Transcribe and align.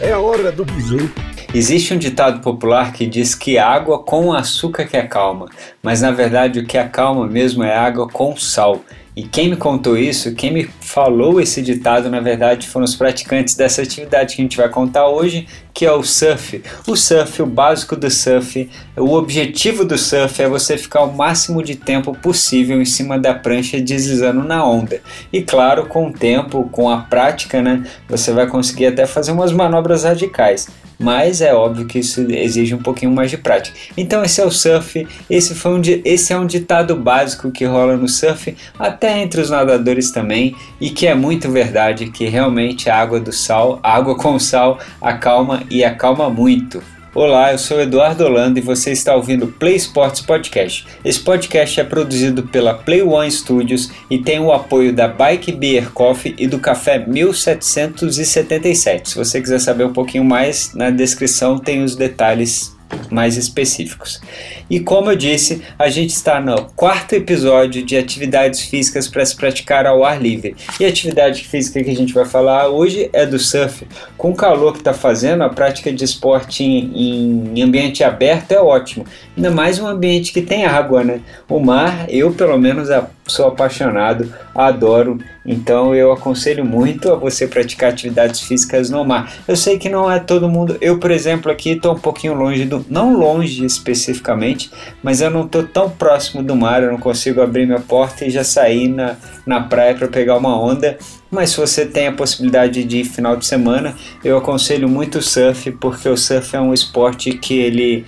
É 0.00 0.10
a 0.10 0.18
hora 0.18 0.50
do 0.50 0.64
bizu. 0.64 1.08
Existe 1.54 1.94
um 1.94 1.98
ditado 1.98 2.40
popular 2.40 2.92
que 2.92 3.06
diz 3.06 3.32
que 3.32 3.58
água 3.58 4.02
com 4.02 4.32
açúcar 4.32 4.86
que 4.86 4.96
acalma, 4.96 5.48
mas 5.80 6.02
na 6.02 6.10
verdade 6.10 6.58
o 6.58 6.66
que 6.66 6.76
acalma 6.76 7.28
mesmo 7.28 7.62
é 7.62 7.76
água 7.76 8.08
com 8.08 8.36
sal. 8.36 8.84
E 9.16 9.22
quem 9.22 9.48
me 9.48 9.56
contou 9.56 9.96
isso, 9.96 10.34
quem 10.34 10.52
me 10.52 10.64
falou 10.80 11.40
esse 11.40 11.62
ditado, 11.62 12.10
na 12.10 12.18
verdade, 12.18 12.66
foram 12.66 12.84
os 12.84 12.96
praticantes 12.96 13.54
dessa 13.54 13.80
atividade 13.80 14.34
que 14.34 14.42
a 14.42 14.44
gente 14.44 14.56
vai 14.56 14.68
contar 14.68 15.06
hoje, 15.06 15.46
que 15.72 15.86
é 15.86 15.92
o 15.92 16.02
surf. 16.02 16.60
O 16.84 16.96
surf, 16.96 17.40
o 17.40 17.46
básico 17.46 17.94
do 17.94 18.10
surf, 18.10 18.68
o 18.96 19.12
objetivo 19.12 19.84
do 19.84 19.96
surf 19.96 20.42
é 20.42 20.48
você 20.48 20.76
ficar 20.76 21.04
o 21.04 21.14
máximo 21.14 21.62
de 21.62 21.76
tempo 21.76 22.12
possível 22.12 22.82
em 22.82 22.84
cima 22.84 23.16
da 23.16 23.32
prancha 23.32 23.80
deslizando 23.80 24.42
na 24.42 24.66
onda. 24.66 25.00
E 25.32 25.42
claro, 25.42 25.86
com 25.86 26.08
o 26.08 26.12
tempo, 26.12 26.68
com 26.72 26.90
a 26.90 26.98
prática, 26.98 27.62
né, 27.62 27.84
você 28.08 28.32
vai 28.32 28.48
conseguir 28.48 28.86
até 28.86 29.06
fazer 29.06 29.30
umas 29.30 29.52
manobras 29.52 30.02
radicais 30.02 30.66
mas 30.98 31.40
é 31.40 31.52
óbvio 31.54 31.86
que 31.86 31.98
isso 31.98 32.20
exige 32.30 32.74
um 32.74 32.82
pouquinho 32.82 33.12
mais 33.12 33.30
de 33.30 33.38
prática. 33.38 33.76
Então 33.96 34.22
esse 34.24 34.40
é 34.40 34.44
o 34.44 34.50
surf, 34.50 35.06
esse, 35.28 35.54
foi 35.54 35.72
um, 35.72 35.82
esse 36.04 36.32
é 36.32 36.38
um 36.38 36.46
ditado 36.46 36.96
básico 36.96 37.50
que 37.50 37.64
rola 37.64 37.96
no 37.96 38.08
surf, 38.08 38.56
até 38.78 39.20
entre 39.20 39.40
os 39.40 39.50
nadadores 39.50 40.10
também, 40.10 40.54
e 40.80 40.90
que 40.90 41.06
é 41.06 41.14
muito 41.14 41.50
verdade, 41.50 42.10
que 42.10 42.26
realmente 42.26 42.88
a 42.88 42.96
água 42.96 43.20
do 43.20 43.32
sal, 43.32 43.78
a 43.82 43.94
água 43.94 44.16
com 44.16 44.38
sal 44.38 44.78
acalma 45.00 45.62
e 45.70 45.84
acalma 45.84 46.30
muito. 46.30 46.82
Olá, 47.16 47.52
eu 47.52 47.58
sou 47.58 47.80
Eduardo 47.80 48.24
Holanda 48.24 48.58
e 48.58 48.62
você 48.62 48.90
está 48.90 49.14
ouvindo 49.14 49.46
Play 49.46 49.76
Sports 49.76 50.20
Podcast. 50.20 50.84
Esse 51.04 51.20
podcast 51.20 51.78
é 51.78 51.84
produzido 51.84 52.42
pela 52.42 52.74
Play 52.74 53.02
One 53.02 53.30
Studios 53.30 53.88
e 54.10 54.18
tem 54.18 54.40
o 54.40 54.50
apoio 54.50 54.92
da 54.92 55.06
Bike 55.06 55.52
Beer 55.52 55.92
Coffee 55.92 56.34
e 56.36 56.48
do 56.48 56.58
Café 56.58 56.98
1777. 57.06 59.10
Se 59.10 59.16
você 59.16 59.40
quiser 59.40 59.60
saber 59.60 59.84
um 59.84 59.92
pouquinho 59.92 60.24
mais, 60.24 60.74
na 60.74 60.90
descrição 60.90 61.56
tem 61.56 61.84
os 61.84 61.94
detalhes 61.94 62.73
mais 63.10 63.36
específicos. 63.36 64.20
E 64.68 64.80
como 64.80 65.10
eu 65.10 65.16
disse, 65.16 65.62
a 65.78 65.88
gente 65.88 66.10
está 66.10 66.40
no 66.40 66.66
quarto 66.76 67.14
episódio 67.14 67.84
de 67.84 67.96
atividades 67.96 68.60
físicas 68.60 69.08
para 69.08 69.24
se 69.24 69.36
praticar 69.36 69.86
ao 69.86 70.04
ar 70.04 70.20
livre. 70.20 70.56
E 70.78 70.84
a 70.84 70.88
atividade 70.88 71.44
física 71.44 71.82
que 71.82 71.90
a 71.90 71.96
gente 71.96 72.12
vai 72.12 72.24
falar 72.24 72.68
hoje 72.68 73.10
é 73.12 73.26
do 73.26 73.38
surf. 73.38 73.86
Com 74.16 74.30
o 74.30 74.34
calor 74.34 74.72
que 74.72 74.78
está 74.78 74.94
fazendo, 74.94 75.42
a 75.42 75.48
prática 75.48 75.92
de 75.92 76.04
esporte 76.04 76.64
em, 76.64 77.52
em 77.54 77.62
ambiente 77.62 78.02
aberto 78.02 78.52
é 78.52 78.60
ótimo. 78.60 79.04
Ainda 79.36 79.50
mais 79.50 79.78
um 79.78 79.86
ambiente 79.86 80.32
que 80.32 80.42
tem 80.42 80.64
água, 80.64 81.04
né? 81.04 81.20
O 81.48 81.60
mar, 81.60 82.06
eu 82.08 82.32
pelo 82.32 82.58
menos 82.58 82.90
sou 83.26 83.46
apaixonado, 83.46 84.32
adoro, 84.54 85.18
então 85.44 85.94
eu 85.94 86.12
aconselho 86.12 86.64
muito 86.64 87.10
a 87.12 87.16
você 87.16 87.46
praticar 87.46 87.90
atividades 87.90 88.40
físicas 88.40 88.90
no 88.90 89.04
mar. 89.04 89.32
Eu 89.48 89.56
sei 89.56 89.78
que 89.78 89.88
não 89.88 90.10
é 90.10 90.18
todo 90.18 90.48
mundo, 90.48 90.76
eu 90.80 90.98
por 90.98 91.10
exemplo 91.10 91.50
aqui 91.50 91.70
estou 91.70 91.94
um 91.94 91.98
pouquinho 91.98 92.34
longe 92.34 92.64
do, 92.64 92.84
não 92.88 93.16
longe 93.16 93.64
especificamente, 93.64 94.70
mas 95.02 95.20
eu 95.20 95.30
não 95.30 95.44
estou 95.44 95.62
tão 95.62 95.88
próximo 95.88 96.42
do 96.42 96.54
mar, 96.54 96.82
eu 96.82 96.90
não 96.90 96.98
consigo 96.98 97.40
abrir 97.40 97.66
minha 97.66 97.80
porta 97.80 98.24
e 98.24 98.30
já 98.30 98.44
sair 98.44 98.88
na, 98.88 99.16
na 99.46 99.60
praia 99.60 99.94
para 99.94 100.08
pegar 100.08 100.36
uma 100.36 100.58
onda 100.58 100.98
mas 101.34 101.50
se 101.50 101.56
você 101.56 101.84
tem 101.84 102.06
a 102.06 102.12
possibilidade 102.12 102.84
de 102.84 103.04
final 103.04 103.36
de 103.36 103.44
semana, 103.44 103.94
eu 104.24 104.38
aconselho 104.38 104.88
muito 104.88 105.18
o 105.18 105.22
surf, 105.22 105.72
porque 105.72 106.08
o 106.08 106.16
surf 106.16 106.54
é 106.54 106.60
um 106.60 106.72
esporte 106.72 107.32
que 107.32 107.58
ele, 107.58 108.06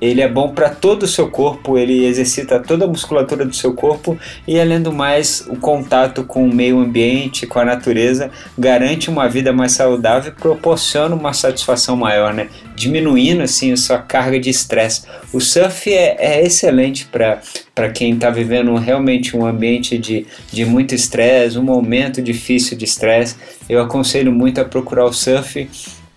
ele 0.00 0.20
é 0.20 0.28
bom 0.28 0.50
para 0.50 0.68
todo 0.68 1.04
o 1.04 1.08
seu 1.08 1.30
corpo, 1.30 1.78
ele 1.78 2.04
exercita 2.04 2.58
toda 2.58 2.84
a 2.84 2.88
musculatura 2.88 3.44
do 3.44 3.54
seu 3.54 3.72
corpo 3.72 4.18
e 4.46 4.60
além 4.60 4.82
do 4.82 4.92
mais, 4.92 5.46
o 5.48 5.56
contato 5.56 6.24
com 6.24 6.44
o 6.44 6.54
meio 6.54 6.80
ambiente, 6.80 7.46
com 7.46 7.60
a 7.60 7.64
natureza, 7.64 8.30
garante 8.58 9.08
uma 9.08 9.28
vida 9.28 9.52
mais 9.52 9.72
saudável 9.72 10.32
e 10.32 10.40
proporciona 10.40 11.14
uma 11.14 11.32
satisfação 11.32 11.96
maior, 11.96 12.34
né? 12.34 12.48
Diminuindo 12.76 13.42
assim 13.42 13.72
a 13.72 13.76
sua 13.76 13.98
carga 13.98 14.38
de 14.38 14.50
estresse. 14.50 15.02
O 15.32 15.40
surf 15.40 15.92
é, 15.92 16.16
é 16.18 16.44
excelente 16.44 17.06
para 17.06 17.90
quem 17.92 18.14
está 18.14 18.30
vivendo 18.30 18.74
realmente 18.76 19.36
um 19.36 19.44
ambiente 19.44 19.98
de, 19.98 20.26
de 20.52 20.64
muito 20.64 20.94
estresse, 20.94 21.58
um 21.58 21.62
momento 21.64 22.22
difícil 22.22 22.76
de 22.76 22.84
estresse, 22.84 23.34
eu 23.68 23.80
aconselho 23.80 24.30
muito 24.30 24.60
a 24.60 24.64
procurar 24.64 25.06
o 25.06 25.12
surf 25.12 25.68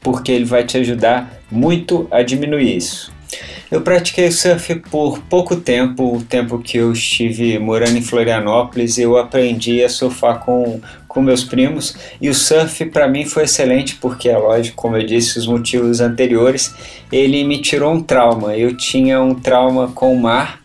porque 0.02 0.32
ele 0.32 0.46
vai 0.46 0.64
te 0.64 0.78
ajudar 0.78 1.42
muito 1.52 2.08
a 2.12 2.22
diminuir 2.22 2.78
isso. 2.78 3.12
Eu 3.72 3.82
pratiquei 3.82 4.32
surf 4.32 4.76
por 4.90 5.20
pouco 5.24 5.56
tempo, 5.56 6.18
o 6.18 6.24
tempo 6.24 6.58
que 6.58 6.78
eu 6.78 6.92
estive 6.92 7.60
morando 7.60 7.98
em 7.98 8.02
Florianópolis, 8.02 8.98
eu 8.98 9.16
aprendi 9.18 9.84
a 9.84 9.90
surfar 9.90 10.40
com, 10.40 10.82
com 11.08 11.22
meus 11.22 11.44
primos 11.44 11.96
e 12.20 12.30
o 12.30 12.34
surf 12.34 12.86
para 12.86 13.08
mim 13.08 13.26
foi 13.26 13.44
excelente 13.44 13.96
porque, 13.96 14.28
é 14.28 14.38
lógico, 14.38 14.76
como 14.76 14.98
eu 14.98 15.06
disse, 15.06 15.38
os 15.38 15.46
motivos 15.46 16.02
anteriores, 16.02 16.74
ele 17.12 17.44
me 17.44 17.62
tirou 17.62 17.94
um 17.94 18.02
trauma. 18.02 18.56
Eu 18.56 18.76
tinha 18.76 19.22
um 19.22 19.36
trauma 19.36 19.90
com 19.90 20.14
o 20.14 20.20
mar 20.20 20.60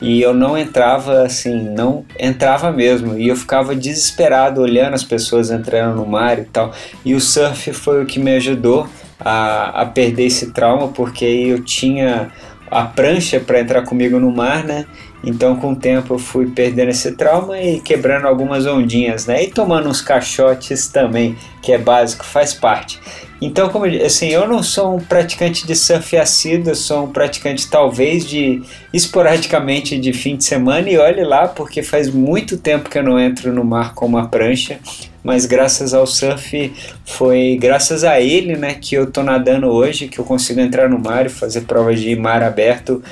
e 0.00 0.20
eu 0.20 0.34
não 0.34 0.56
entrava 0.56 1.22
assim, 1.22 1.54
não 1.54 2.04
entrava 2.18 2.70
mesmo. 2.70 3.18
E 3.18 3.28
eu 3.28 3.36
ficava 3.36 3.74
desesperado 3.74 4.60
olhando 4.60 4.94
as 4.94 5.02
pessoas 5.02 5.50
entrando 5.50 5.96
no 5.96 6.06
mar 6.06 6.38
e 6.38 6.44
tal. 6.44 6.72
E 7.04 7.14
o 7.14 7.20
surf 7.20 7.72
foi 7.72 8.02
o 8.02 8.06
que 8.06 8.20
me 8.20 8.34
ajudou 8.36 8.88
a, 9.18 9.82
a 9.82 9.86
perder 9.86 10.26
esse 10.26 10.50
trauma, 10.52 10.88
porque 10.88 11.24
eu 11.24 11.62
tinha 11.62 12.30
a 12.70 12.84
prancha 12.84 13.38
para 13.38 13.60
entrar 13.60 13.82
comigo 13.82 14.18
no 14.18 14.30
mar, 14.30 14.64
né? 14.64 14.86
Então, 15.22 15.56
com 15.56 15.72
o 15.72 15.76
tempo, 15.76 16.14
eu 16.14 16.18
fui 16.18 16.50
perdendo 16.50 16.90
esse 16.90 17.12
trauma 17.12 17.58
e 17.58 17.80
quebrando 17.80 18.26
algumas 18.26 18.66
ondinhas, 18.66 19.26
né? 19.26 19.44
E 19.44 19.50
tomando 19.50 19.88
uns 19.88 20.02
caixotes 20.02 20.88
também, 20.88 21.36
que 21.62 21.72
é 21.72 21.78
básico, 21.78 22.24
faz 22.24 22.52
parte. 22.52 23.00
Então, 23.40 23.68
como 23.68 23.84
assim, 23.84 24.28
eu 24.28 24.46
não 24.46 24.62
sou 24.62 24.96
um 24.96 25.00
praticante 25.00 25.66
de 25.66 25.74
surf 25.74 26.16
assíduo, 26.16 26.74
sou 26.74 27.04
um 27.04 27.12
praticante 27.12 27.68
talvez 27.68 28.24
de 28.24 28.62
esporadicamente 28.92 29.98
de 29.98 30.12
fim 30.12 30.36
de 30.36 30.44
semana 30.44 30.88
e 30.88 30.98
olhe 30.98 31.24
lá, 31.24 31.48
porque 31.48 31.82
faz 31.82 32.10
muito 32.10 32.56
tempo 32.56 32.88
que 32.88 32.98
eu 32.98 33.02
não 33.02 33.18
entro 33.18 33.52
no 33.52 33.64
mar 33.64 33.94
com 33.94 34.06
uma 34.06 34.28
prancha, 34.28 34.78
mas 35.24 35.46
graças 35.46 35.94
ao 35.94 36.06
surf 36.06 36.72
foi 37.06 37.56
graças 37.58 38.04
a 38.04 38.20
ele, 38.20 38.56
né, 38.56 38.74
que 38.74 38.94
eu 38.94 39.10
tô 39.10 39.22
nadando 39.22 39.68
hoje, 39.68 40.06
que 40.06 40.18
eu 40.18 40.24
consigo 40.24 40.60
entrar 40.60 40.88
no 40.88 40.98
mar 40.98 41.24
e 41.24 41.30
fazer 41.30 41.62
provas 41.62 41.98
de 41.98 42.14
mar 42.14 42.42
aberto 42.42 43.02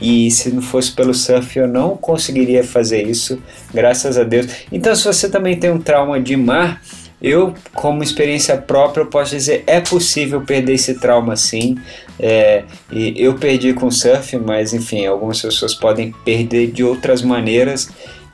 e 0.00 0.30
se 0.30 0.50
não 0.50 0.62
fosse 0.62 0.92
pelo 0.92 1.14
surf 1.14 1.58
eu 1.58 1.68
não 1.68 1.96
conseguiria 1.96 2.64
fazer 2.64 3.02
isso, 3.02 3.40
graças 3.72 4.18
a 4.18 4.24
Deus. 4.24 4.46
Então, 4.70 4.94
se 4.94 5.04
você 5.04 5.28
também 5.28 5.56
tem 5.56 5.70
um 5.70 5.80
trauma 5.80 6.20
de 6.20 6.36
mar, 6.36 6.82
eu, 7.20 7.54
como 7.72 8.02
experiência 8.02 8.56
própria, 8.58 9.02
eu 9.02 9.06
posso 9.06 9.30
dizer 9.30 9.64
é 9.66 9.80
possível 9.80 10.42
perder 10.42 10.74
esse 10.74 10.94
trauma 10.94 11.34
sim. 11.34 11.78
É, 12.20 12.64
e 12.92 13.14
eu 13.16 13.34
perdi 13.34 13.72
com 13.72 13.90
surf, 13.90 14.36
mas 14.38 14.74
enfim, 14.74 15.06
algumas 15.06 15.40
pessoas 15.40 15.74
podem 15.74 16.12
perder 16.24 16.70
de 16.70 16.84
outras 16.84 17.22
maneiras. 17.22 17.88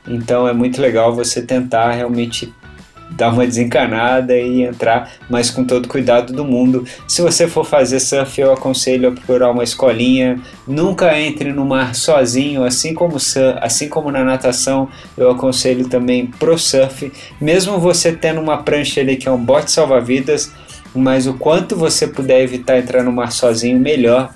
Então 0.05 0.47
é 0.47 0.53
muito 0.53 0.81
legal 0.81 1.15
você 1.15 1.41
tentar 1.41 1.91
realmente 1.93 2.53
dar 3.11 3.31
uma 3.31 3.45
desencanada 3.45 4.35
e 4.37 4.63
entrar, 4.63 5.11
mas 5.29 5.49
com 5.49 5.63
todo 5.63 5.87
cuidado 5.87 6.33
do 6.33 6.43
mundo. 6.43 6.85
Se 7.07 7.21
você 7.21 7.47
for 7.47 7.65
fazer 7.65 7.99
surf, 7.99 8.39
eu 8.39 8.53
aconselho 8.53 9.09
a 9.09 9.11
procurar 9.11 9.51
uma 9.51 9.63
escolinha. 9.63 10.39
Nunca 10.67 11.17
entre 11.19 11.51
no 11.51 11.65
mar 11.65 11.95
sozinho, 11.95 12.63
assim 12.63 12.93
como 12.93 13.17
assim 13.61 13.87
como 13.87 14.11
na 14.11 14.23
natação, 14.23 14.89
eu 15.17 15.29
aconselho 15.29 15.87
também 15.87 16.27
pro 16.27 16.57
surf. 16.57 17.11
Mesmo 17.39 17.79
você 17.79 18.11
tendo 18.11 18.41
uma 18.41 18.63
prancha 18.63 19.01
ali 19.01 19.15
que 19.15 19.27
é 19.27 19.31
um 19.31 19.43
bote 19.43 19.71
salva-vidas, 19.71 20.51
mas 20.95 21.27
o 21.27 21.33
quanto 21.33 21.75
você 21.75 22.07
puder 22.07 22.41
evitar 22.41 22.77
entrar 22.77 23.03
no 23.03 23.11
mar 23.11 23.31
sozinho, 23.31 23.79
melhor. 23.79 24.33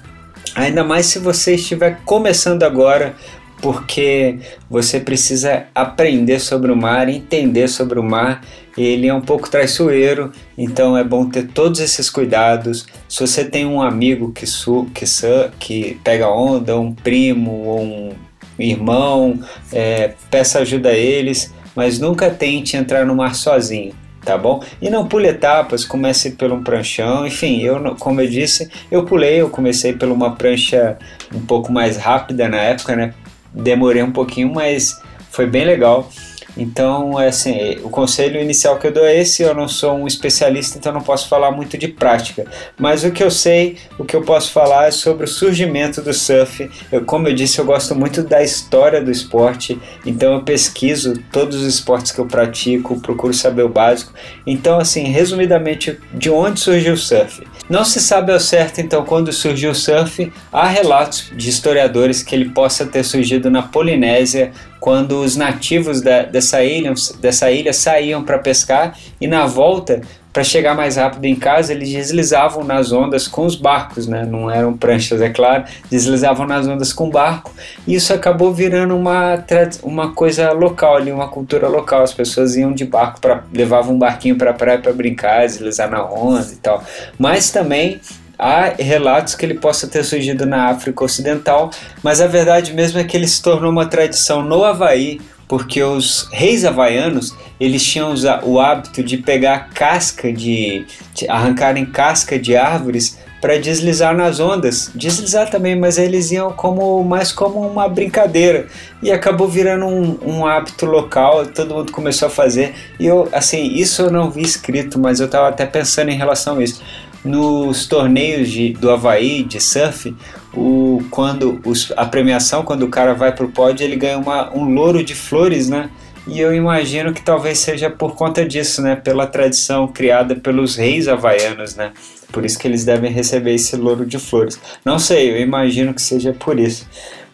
Ainda 0.55 0.83
mais 0.83 1.05
se 1.05 1.19
você 1.19 1.55
estiver 1.55 1.99
começando 2.03 2.63
agora, 2.63 3.15
porque 3.61 4.37
você 4.69 4.99
precisa 4.99 5.65
aprender 5.73 6.39
sobre 6.39 6.71
o 6.71 6.75
mar, 6.75 7.09
entender 7.09 7.67
sobre 7.67 7.99
o 7.99 8.03
mar. 8.03 8.43
Ele 8.77 9.07
é 9.07 9.13
um 9.13 9.21
pouco 9.21 9.49
traiçoeiro, 9.49 10.31
então 10.55 10.95
é 10.95 11.03
bom 11.03 11.27
ter 11.27 11.47
todos 11.47 11.79
esses 11.79 12.09
cuidados. 12.09 12.85
Se 13.09 13.19
você 13.21 13.43
tem 13.43 13.65
um 13.65 13.81
amigo 13.81 14.31
que, 14.31 14.45
su, 14.45 14.87
que, 14.93 15.05
su, 15.07 15.25
que 15.59 15.99
pega 16.03 16.29
onda, 16.29 16.79
um 16.79 16.93
primo 16.93 17.73
um 17.79 18.13
irmão, 18.59 19.39
é, 19.71 20.13
peça 20.29 20.59
ajuda 20.59 20.89
a 20.89 20.97
eles, 20.97 21.53
mas 21.75 21.99
nunca 21.99 22.29
tente 22.29 22.77
entrar 22.77 23.05
no 23.05 23.15
mar 23.15 23.35
sozinho 23.35 23.93
tá 24.27 24.37
bom? 24.37 24.61
E 24.81 24.89
não 24.89 25.07
pule 25.07 25.29
etapas, 25.29 25.85
comece 25.85 26.31
pelo 26.31 26.55
um 26.55 26.63
pranchão, 26.63 27.25
enfim, 27.25 27.61
eu, 27.61 27.95
como 27.95 28.19
eu 28.19 28.27
disse, 28.27 28.69
eu 28.91 29.05
pulei, 29.05 29.39
eu 29.39 29.49
comecei 29.49 29.93
por 29.93 30.09
uma 30.09 30.35
prancha 30.35 30.97
um 31.33 31.39
pouco 31.39 31.71
mais 31.71 31.95
rápida 31.95 32.49
na 32.49 32.57
época, 32.57 32.93
né? 32.93 33.13
Demorei 33.57 34.03
um 34.03 34.11
pouquinho, 34.11 34.53
mas 34.53 35.01
foi 35.29 35.47
bem 35.47 35.65
legal. 35.65 36.09
Então, 36.57 37.19
é 37.19 37.27
assim, 37.27 37.77
o 37.83 37.89
conselho 37.89 38.41
inicial 38.41 38.77
que 38.79 38.87
eu 38.87 38.91
dou 38.91 39.05
é 39.05 39.17
esse. 39.17 39.43
Eu 39.43 39.53
não 39.53 39.67
sou 39.67 39.93
um 39.93 40.07
especialista, 40.07 40.77
então 40.77 40.91
não 40.91 41.01
posso 41.01 41.29
falar 41.29 41.51
muito 41.51 41.77
de 41.77 41.87
prática. 41.87 42.45
Mas 42.77 43.03
o 43.03 43.11
que 43.11 43.23
eu 43.23 43.29
sei, 43.29 43.77
o 43.97 44.03
que 44.03 44.15
eu 44.15 44.23
posso 44.23 44.51
falar 44.51 44.87
é 44.87 44.91
sobre 44.91 45.25
o 45.25 45.27
surgimento 45.27 46.01
do 46.01 46.13
surf. 46.13 46.69
Eu, 46.91 47.05
como 47.05 47.27
eu 47.27 47.35
disse, 47.35 47.59
eu 47.59 47.65
gosto 47.65 47.93
muito 47.95 48.23
da 48.23 48.43
história 48.43 49.01
do 49.01 49.11
esporte, 49.11 49.79
então 50.05 50.33
eu 50.33 50.41
pesquiso 50.41 51.13
todos 51.31 51.61
os 51.61 51.67
esportes 51.67 52.11
que 52.11 52.19
eu 52.19 52.25
pratico, 52.25 52.99
procuro 52.99 53.33
saber 53.33 53.63
o 53.63 53.69
básico. 53.69 54.13
Então, 54.45 54.79
assim, 54.79 55.03
resumidamente, 55.03 55.97
de 56.13 56.29
onde 56.29 56.59
surgiu 56.59 56.93
o 56.93 56.97
surf? 56.97 57.43
Não 57.69 57.83
se 57.83 57.99
sabe 57.99 58.31
ao 58.31 58.39
certo, 58.39 58.79
então, 58.79 59.03
quando 59.03 59.31
surgiu 59.33 59.71
o 59.71 59.75
surf. 59.75 60.31
Há 60.51 60.67
relatos 60.67 61.31
de 61.35 61.49
historiadores 61.49 62.23
que 62.23 62.33
ele 62.33 62.49
possa 62.49 62.85
ter 62.85 63.03
surgido 63.03 63.49
na 63.49 63.61
Polinésia, 63.61 64.51
quando 64.79 65.21
os 65.21 65.35
nativos 65.35 66.01
da, 66.01 66.23
dessa, 66.23 66.63
ilha, 66.63 66.93
dessa 67.19 67.51
ilha 67.51 67.73
saíam 67.73 68.23
para 68.23 68.37
pescar 68.39 68.97
e 69.19 69.27
na 69.27 69.45
volta 69.45 70.01
para 70.37 70.43
chegar 70.43 70.75
mais 70.75 70.97
rápido 70.97 71.25
em 71.25 71.35
casa, 71.35 71.73
eles 71.73 71.89
deslizavam 71.89 72.63
nas 72.63 72.91
ondas 72.91 73.27
com 73.27 73.43
os 73.43 73.55
barcos, 73.55 74.05
né? 74.05 74.23
Não 74.23 74.51
eram 74.51 74.77
pranchas, 74.77 75.19
é 75.19 75.29
claro, 75.29 75.63
deslizavam 75.89 76.45
nas 76.45 76.67
ondas 76.67 76.93
com 76.93 77.09
barco. 77.09 77.51
E 77.87 77.95
isso 77.95 78.13
acabou 78.13 78.53
virando 78.53 78.95
uma, 78.95 79.43
uma 79.81 80.11
coisa 80.11 80.51
local 80.51 80.95
ali, 80.95 81.11
uma 81.11 81.27
cultura 81.27 81.67
local. 81.67 82.03
As 82.03 82.13
pessoas 82.13 82.55
iam 82.55 82.71
de 82.71 82.85
barco 82.85 83.19
para 83.19 83.45
levavam 83.51 83.95
um 83.95 83.97
barquinho 83.97 84.35
para 84.35 84.51
a 84.51 84.53
praia 84.53 84.77
para 84.77 84.93
brincar, 84.93 85.43
deslizar 85.47 85.89
na 85.89 86.05
onda 86.05 86.53
e 86.53 86.57
tal. 86.57 86.83
Mas 87.17 87.49
também 87.49 87.99
há 88.37 88.73
relatos 88.77 89.35
que 89.35 89.45
ele 89.45 89.55
possa 89.55 89.87
ter 89.87 90.03
surgido 90.03 90.45
na 90.45 90.67
África 90.67 91.03
Ocidental, 91.03 91.71
mas 92.03 92.21
a 92.21 92.27
verdade 92.27 92.73
mesmo 92.73 92.99
é 92.99 93.03
que 93.03 93.17
ele 93.17 93.27
se 93.27 93.41
tornou 93.41 93.71
uma 93.71 93.85
tradição 93.85 94.41
no 94.41 94.63
Havaí, 94.63 95.19
porque 95.47 95.81
os 95.81 96.27
reis 96.31 96.65
havaianos 96.65 97.33
eles 97.59 97.83
tinham 97.83 98.13
o 98.43 98.59
hábito 98.59 99.01
de 99.01 99.17
pegar 99.17 99.69
casca 99.69 100.31
de, 100.31 100.85
de 101.13 101.27
arrancarem 101.29 101.85
casca 101.85 102.37
de 102.37 102.55
árvores 102.55 103.17
para 103.39 103.59
deslizar 103.59 104.15
nas 104.15 104.39
ondas, 104.39 104.91
deslizar 104.95 105.49
também, 105.49 105.75
mas 105.75 105.97
eles 105.97 106.31
iam 106.31 106.51
como 106.51 107.03
mais 107.03 107.31
como 107.31 107.59
uma 107.59 107.87
brincadeira. 107.87 108.67
E 109.01 109.11
acabou 109.11 109.47
virando 109.47 109.85
um, 109.85 110.17
um 110.25 110.45
hábito 110.45 110.85
local. 110.85 111.45
Todo 111.45 111.75
mundo 111.75 111.91
começou 111.91 112.27
a 112.27 112.31
fazer. 112.31 112.73
E 112.99 113.05
eu 113.05 113.29
assim 113.31 113.61
isso 113.73 114.01
eu 114.01 114.11
não 114.11 114.31
vi 114.31 114.41
escrito, 114.41 114.99
mas 114.99 115.19
eu 115.19 115.27
estava 115.27 115.49
até 115.49 115.65
pensando 115.65 116.09
em 116.09 116.17
relação 116.17 116.57
a 116.57 116.63
isso 116.63 116.81
nos 117.23 117.87
torneios 117.87 118.49
de, 118.49 118.73
do 118.73 118.89
Havaí 118.89 119.43
de 119.43 119.59
surf, 119.59 120.15
o, 120.53 121.03
quando 121.09 121.59
os, 121.65 121.91
a 121.95 122.05
premiação, 122.05 122.63
quando 122.63 122.83
o 122.83 122.89
cara 122.89 123.13
vai 123.13 123.33
pro 123.33 123.49
pódio, 123.49 123.83
ele 123.83 123.95
ganha 123.95 124.17
uma, 124.17 124.55
um 124.55 124.65
louro 124.73 125.03
de 125.03 125.13
flores, 125.13 125.69
né? 125.69 125.89
E 126.27 126.39
eu 126.41 126.53
imagino 126.53 127.13
que 127.13 127.21
talvez 127.21 127.57
seja 127.59 127.89
por 127.89 128.15
conta 128.15 128.45
disso, 128.45 128.81
né? 128.81 128.95
Pela 128.95 129.25
tradição 129.25 129.87
criada 129.87 130.35
pelos 130.35 130.75
reis 130.75 131.07
havaianos, 131.07 131.75
né? 131.75 131.93
Por 132.31 132.43
isso 132.43 132.59
que 132.59 132.67
eles 132.67 132.83
devem 132.83 133.11
receber 133.11 133.53
esse 133.53 133.75
louro 133.77 134.05
de 134.05 134.19
flores. 134.19 134.59
Não 134.83 134.99
sei, 134.99 135.31
eu 135.31 135.39
imagino 135.39 135.93
que 135.93 136.01
seja 136.01 136.33
por 136.33 136.59
isso. 136.59 136.85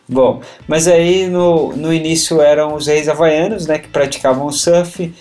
Bom, 0.08 0.42
mas 0.68 0.88
aí 0.88 1.28
no, 1.28 1.76
no 1.76 1.92
início 1.92 2.40
eram 2.42 2.76
os 2.76 2.86
reis 2.86 3.10
havaianos, 3.10 3.66
né? 3.66 3.80
Que 3.80 3.88
praticavam 3.88 4.52
surf. 4.52 5.12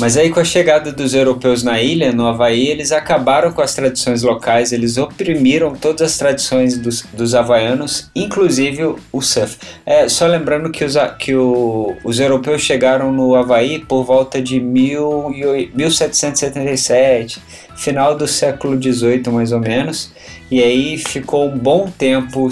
Mas 0.00 0.16
aí 0.16 0.30
com 0.30 0.38
a 0.38 0.44
chegada 0.44 0.92
dos 0.92 1.12
europeus 1.12 1.64
na 1.64 1.80
ilha, 1.82 2.12
no 2.12 2.26
Havaí, 2.26 2.68
eles 2.68 2.92
acabaram 2.92 3.52
com 3.52 3.60
as 3.60 3.74
tradições 3.74 4.22
locais, 4.22 4.70
eles 4.70 4.96
oprimiram 4.96 5.74
todas 5.74 6.02
as 6.02 6.16
tradições 6.16 6.78
dos, 6.78 7.02
dos 7.12 7.34
havaianos, 7.34 8.08
inclusive 8.14 8.94
o 9.10 9.20
surf. 9.20 9.58
É, 9.84 10.08
só 10.08 10.26
lembrando 10.26 10.70
que, 10.70 10.84
os, 10.84 10.94
que 11.18 11.34
o, 11.34 11.96
os 12.04 12.20
europeus 12.20 12.62
chegaram 12.62 13.12
no 13.12 13.34
Havaí 13.34 13.80
por 13.80 14.04
volta 14.04 14.40
de 14.40 14.60
mil, 14.60 15.30
1777, 15.74 17.42
final 17.76 18.16
do 18.16 18.28
século 18.28 18.80
XVIII 18.80 19.30
mais 19.30 19.50
ou 19.50 19.58
menos, 19.58 20.12
e 20.50 20.62
aí 20.62 20.96
ficou 20.96 21.46
um 21.46 21.58
bom 21.58 21.90
tempo, 21.90 22.48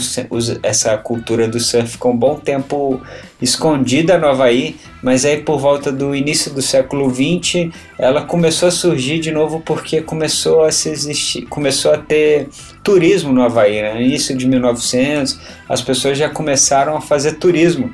essa 0.62 0.96
cultura 0.98 1.46
do 1.48 1.60
surf 1.60 1.92
ficou 1.92 2.12
um 2.12 2.16
bom 2.16 2.36
tempo 2.36 3.00
escondida 3.40 4.18
no 4.18 4.26
Havaí, 4.26 4.76
mas 5.02 5.24
aí 5.24 5.42
por 5.42 5.58
volta 5.58 5.92
do 5.92 6.14
início 6.14 6.52
do 6.52 6.62
século 6.62 7.10
XX 7.10 7.70
ela 7.98 8.22
começou 8.22 8.68
a 8.68 8.72
surgir 8.72 9.18
de 9.18 9.30
novo 9.30 9.60
porque 9.60 10.00
começou 10.00 10.62
a 10.62 10.72
se 10.72 10.88
existir, 10.88 11.42
começou 11.46 11.92
a 11.92 11.98
ter 11.98 12.48
turismo 12.82 13.32
no 13.32 13.42
Havaí. 13.42 13.82
Né? 13.82 13.94
No 13.94 14.00
início 14.00 14.36
de 14.36 14.46
1900 14.46 15.38
as 15.68 15.82
pessoas 15.82 16.16
já 16.16 16.28
começaram 16.28 16.96
a 16.96 17.00
fazer 17.00 17.34
turismo. 17.34 17.92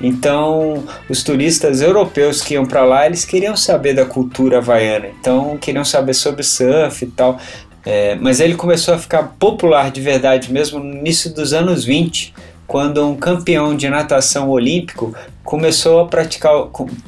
Então, 0.00 0.84
os 1.08 1.22
turistas 1.22 1.80
europeus 1.80 2.42
que 2.42 2.54
iam 2.54 2.66
para 2.66 2.84
lá, 2.84 3.06
eles 3.06 3.24
queriam 3.24 3.56
saber 3.56 3.94
da 3.94 4.04
cultura 4.04 4.58
havaiana, 4.58 5.08
então 5.18 5.56
queriam 5.56 5.84
saber 5.84 6.12
sobre 6.12 6.42
surf 6.42 7.02
e 7.02 7.08
tal. 7.08 7.38
É, 7.84 8.16
mas 8.16 8.40
ele 8.40 8.56
começou 8.56 8.94
a 8.94 8.98
ficar 8.98 9.22
popular 9.38 9.92
de 9.92 10.00
verdade 10.00 10.52
mesmo 10.52 10.80
no 10.80 10.96
início 10.96 11.32
dos 11.32 11.52
anos 11.52 11.84
20, 11.84 12.34
quando 12.66 13.06
um 13.06 13.16
campeão 13.16 13.76
de 13.76 13.88
natação 13.88 14.50
olímpico 14.50 15.14
começou 15.44 16.00
a 16.00 16.06
praticar 16.06 16.52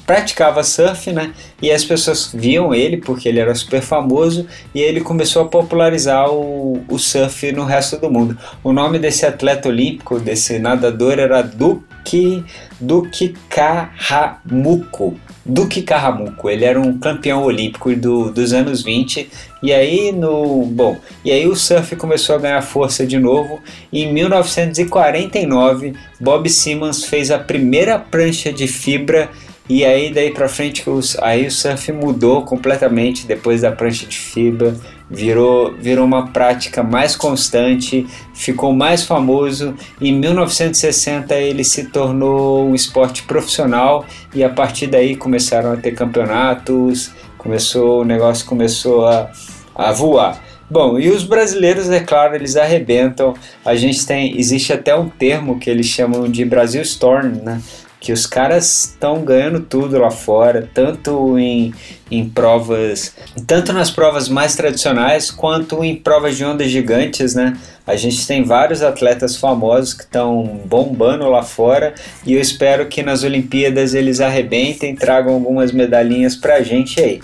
praticava 0.06 0.62
surf, 0.62 1.12
né? 1.12 1.32
E 1.60 1.70
as 1.70 1.84
pessoas 1.84 2.30
viam 2.32 2.72
ele 2.72 2.96
porque 2.98 3.28
ele 3.28 3.40
era 3.40 3.54
super 3.54 3.82
famoso 3.82 4.46
e 4.74 4.80
ele 4.80 5.00
começou 5.00 5.42
a 5.42 5.48
popularizar 5.48 6.30
o, 6.30 6.82
o 6.88 6.98
surf 6.98 7.50
no 7.52 7.64
resto 7.64 7.96
do 7.98 8.08
mundo. 8.08 8.38
O 8.62 8.72
nome 8.72 8.98
desse 8.98 9.26
atleta 9.26 9.68
olímpico, 9.68 10.20
desse 10.20 10.58
nadador 10.58 11.18
era 11.18 11.42
Duque 11.42 12.44
Duque 12.80 13.34
Carramuco. 13.48 15.18
Duque 15.48 15.80
Carramuco, 15.80 16.50
ele 16.50 16.66
era 16.66 16.78
um 16.78 16.98
campeão 16.98 17.42
olímpico 17.42 17.94
do, 17.96 18.30
dos 18.30 18.52
anos 18.52 18.82
20 18.82 19.30
e 19.62 19.72
aí 19.72 20.12
no 20.12 20.66
bom 20.66 20.98
e 21.24 21.32
aí 21.32 21.48
o 21.48 21.56
surf 21.56 21.96
começou 21.96 22.36
a 22.36 22.38
ganhar 22.38 22.60
força 22.60 23.06
de 23.06 23.18
novo. 23.18 23.58
E 23.90 24.02
em 24.04 24.12
1949 24.12 25.94
Bob 26.20 26.48
Simmons 26.50 27.02
fez 27.04 27.30
a 27.30 27.38
primeira 27.38 27.98
prancha 27.98 28.52
de 28.52 28.68
fibra. 28.68 29.30
E 29.70 29.84
aí 29.84 30.12
daí 30.12 30.30
para 30.30 30.48
frente 30.48 30.84
aí 31.22 31.46
o 31.46 31.50
surf 31.50 31.92
mudou 31.92 32.42
completamente 32.42 33.26
depois 33.26 33.62
da 33.62 33.72
prancha 33.72 34.06
de 34.06 34.18
fibra 34.18 34.76
virou, 35.10 35.74
virou 35.74 36.04
uma 36.04 36.28
prática 36.28 36.82
mais 36.82 37.16
constante, 37.16 38.06
ficou 38.34 38.72
mais 38.72 39.04
famoso. 39.04 39.74
Em 40.00 40.12
1960 40.12 41.34
ele 41.34 41.64
se 41.64 41.86
tornou 41.86 42.68
um 42.68 42.74
esporte 42.74 43.22
profissional 43.22 44.04
e 44.34 44.44
a 44.44 44.48
partir 44.48 44.86
daí 44.86 45.16
começaram 45.16 45.72
a 45.72 45.76
ter 45.76 45.92
campeonatos, 45.92 47.10
começou 47.36 48.02
o 48.02 48.04
negócio 48.04 48.46
começou 48.46 49.06
a, 49.06 49.30
a 49.74 49.92
voar. 49.92 50.42
Bom, 50.70 50.98
e 50.98 51.08
os 51.08 51.24
brasileiros, 51.24 51.88
é 51.88 52.00
claro, 52.00 52.34
eles 52.34 52.54
arrebentam. 52.54 53.32
A 53.64 53.74
gente 53.74 54.06
tem, 54.06 54.38
existe 54.38 54.70
até 54.70 54.94
um 54.94 55.08
termo 55.08 55.58
que 55.58 55.70
eles 55.70 55.86
chamam 55.86 56.28
de 56.28 56.44
Brasil 56.44 56.82
Storm, 56.82 57.42
né? 57.42 57.62
Que 58.00 58.12
os 58.12 58.26
caras 58.26 58.86
estão 58.86 59.22
ganhando 59.22 59.60
tudo 59.60 59.98
lá 59.98 60.10
fora, 60.10 60.68
tanto 60.72 61.38
em, 61.38 61.74
em 62.10 62.28
provas, 62.28 63.14
tanto 63.46 63.72
nas 63.72 63.90
provas 63.90 64.28
mais 64.28 64.54
tradicionais 64.54 65.30
quanto 65.30 65.84
em 65.84 65.96
provas 65.96 66.36
de 66.36 66.44
ondas 66.44 66.70
gigantes, 66.70 67.34
né? 67.34 67.58
A 67.86 67.96
gente 67.96 68.26
tem 68.26 68.44
vários 68.44 68.82
atletas 68.82 69.36
famosos 69.36 69.94
que 69.94 70.02
estão 70.02 70.60
bombando 70.66 71.28
lá 71.28 71.42
fora 71.42 71.94
e 72.24 72.34
eu 72.34 72.40
espero 72.40 72.86
que 72.86 73.02
nas 73.02 73.24
Olimpíadas 73.24 73.94
eles 73.94 74.20
arrebentem, 74.20 74.94
tragam 74.94 75.34
algumas 75.34 75.72
medalhinhas 75.72 76.36
pra 76.36 76.62
gente 76.62 77.00
aí. 77.00 77.20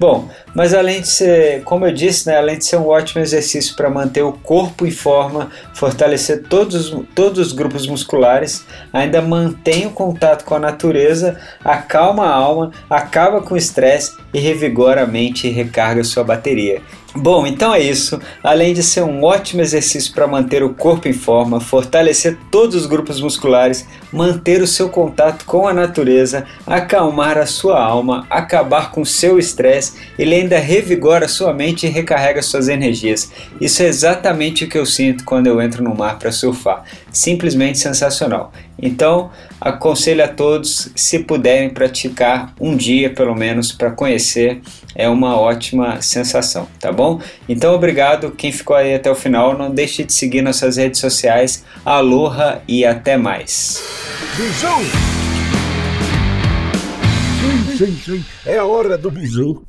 Bom, 0.00 0.28
mas 0.54 0.72
além 0.72 1.00
de 1.00 1.08
ser, 1.08 1.62
como 1.64 1.86
eu 1.86 1.92
disse, 1.92 2.26
né, 2.26 2.36
além 2.36 2.58
de 2.58 2.64
ser 2.64 2.76
um 2.76 2.86
ótimo 2.86 3.22
exercício 3.22 3.74
para 3.76 3.90
manter 3.90 4.22
o 4.22 4.32
corpo 4.32 4.86
em 4.86 4.90
forma, 4.90 5.50
fortalecer 5.74 6.44
todos, 6.48 6.94
todos 7.14 7.48
os 7.48 7.52
grupos 7.52 7.86
musculares, 7.86 8.64
ainda 8.92 9.20
mantém 9.20 9.86
o 9.86 9.90
contato 9.90 10.44
com 10.44 10.54
a 10.54 10.58
natureza, 10.58 11.38
acalma 11.64 12.26
a 12.26 12.34
alma, 12.34 12.72
acaba 12.88 13.42
com 13.42 13.54
o 13.54 13.58
estresse 13.58 14.16
e 14.32 14.38
revigora 14.38 15.02
a 15.02 15.06
mente 15.06 15.46
e 15.46 15.50
recarga 15.50 16.02
sua 16.04 16.24
bateria. 16.24 16.80
Bom, 17.18 17.46
então 17.46 17.74
é 17.74 17.80
isso. 17.80 18.20
Além 18.42 18.74
de 18.74 18.82
ser 18.82 19.02
um 19.02 19.24
ótimo 19.24 19.62
exercício 19.62 20.12
para 20.12 20.26
manter 20.26 20.62
o 20.62 20.74
corpo 20.74 21.08
em 21.08 21.14
forma, 21.14 21.60
fortalecer 21.60 22.36
todos 22.50 22.74
os 22.74 22.86
grupos 22.86 23.20
musculares, 23.20 23.86
manter 24.12 24.60
o 24.60 24.66
seu 24.66 24.90
contato 24.90 25.46
com 25.46 25.66
a 25.66 25.72
natureza, 25.72 26.44
acalmar 26.66 27.38
a 27.38 27.46
sua 27.46 27.82
alma, 27.82 28.26
acabar 28.28 28.90
com 28.90 29.02
seu 29.04 29.38
estresse, 29.38 29.94
ele 30.18 30.34
ainda 30.46 30.58
revigora 30.58 31.28
sua 31.28 31.52
mente 31.52 31.86
e 31.86 31.90
recarrega 31.90 32.40
suas 32.40 32.68
energias. 32.68 33.30
Isso 33.60 33.82
é 33.82 33.86
exatamente 33.86 34.64
o 34.64 34.68
que 34.68 34.78
eu 34.78 34.86
sinto 34.86 35.24
quando 35.24 35.48
eu 35.48 35.60
entro 35.60 35.82
no 35.82 35.94
mar 35.94 36.18
para 36.18 36.32
surfar. 36.32 36.84
Simplesmente 37.12 37.78
sensacional. 37.78 38.52
Então, 38.80 39.30
aconselho 39.60 40.22
a 40.22 40.28
todos, 40.28 40.90
se 40.94 41.18
puderem 41.20 41.70
praticar 41.70 42.54
um 42.60 42.76
dia 42.76 43.10
pelo 43.10 43.34
menos 43.34 43.72
para 43.72 43.90
conhecer, 43.90 44.60
é 44.94 45.08
uma 45.08 45.38
ótima 45.38 46.00
sensação, 46.00 46.68
tá 46.78 46.92
bom? 46.92 47.20
Então, 47.48 47.74
obrigado 47.74 48.30
quem 48.30 48.52
ficou 48.52 48.76
aí 48.76 48.94
até 48.94 49.10
o 49.10 49.14
final. 49.14 49.56
Não 49.56 49.70
deixe 49.70 50.04
de 50.04 50.12
seguir 50.12 50.42
nossas 50.42 50.76
redes 50.76 51.00
sociais. 51.00 51.64
Aloha 51.84 52.62
e 52.68 52.84
até 52.84 53.16
mais. 53.16 53.82
sim, 57.76 57.86
sim, 57.86 58.00
sim. 58.04 58.24
É 58.44 58.58
a 58.58 58.64
hora 58.64 58.96
do 58.96 59.10
bisu. 59.10 59.62